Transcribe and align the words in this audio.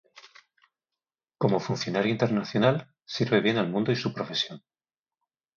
Como 1.41 1.59
funcionario 1.67 2.11
internacional, 2.11 2.91
sirve 3.05 3.39
bien 3.39 3.57
al 3.59 3.69
mundo 3.69 3.91
y 3.91 3.95
su 3.95 4.11
profesión. 4.15 4.63